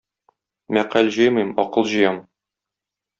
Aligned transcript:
Мәкаль 0.77 1.11
җыймыйм, 1.17 1.51
акыл 1.65 1.85
җыям. 1.95 2.17